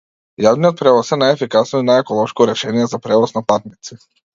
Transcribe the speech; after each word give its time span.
Јавниот 0.45 0.79
превоз 0.79 1.11
е 1.17 1.21
најефикасно 1.25 1.85
и 1.85 1.87
најеколошко 1.93 2.51
решение 2.55 2.91
за 2.97 3.05
превоз 3.09 3.41
на 3.41 3.51
патници. 3.55 4.05